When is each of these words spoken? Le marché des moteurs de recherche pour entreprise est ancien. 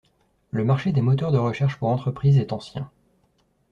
Le 0.49 0.63
marché 0.65 0.91
des 0.93 1.03
moteurs 1.03 1.31
de 1.31 1.37
recherche 1.37 1.77
pour 1.77 1.89
entreprise 1.89 2.39
est 2.39 2.53
ancien. 2.53 2.89